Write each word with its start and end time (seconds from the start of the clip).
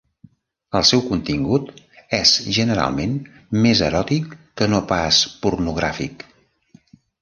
El 0.79 0.87
seu 0.91 1.03
contingut 1.09 1.69
és 2.21 2.33
generalment 2.59 3.15
més 3.67 3.87
eròtic 3.93 4.37
que 4.59 4.73
no 4.75 4.85
pas 4.97 5.25
pornogràfic. 5.47 6.31